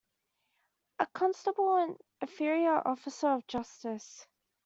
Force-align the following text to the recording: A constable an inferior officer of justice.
A 0.97 1.05
constable 1.05 1.75
an 1.77 1.95
inferior 2.21 2.81
officer 2.87 3.27
of 3.27 3.45
justice. 3.45 4.25